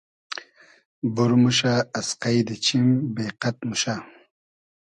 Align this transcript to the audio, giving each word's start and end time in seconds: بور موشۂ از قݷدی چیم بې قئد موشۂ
بور 1.13 1.31
موشۂ 1.41 1.73
از 1.97 2.07
قݷدی 2.21 2.55
چیم 2.65 2.85
بې 3.13 3.25
قئد 3.41 3.57
موشۂ 3.67 3.95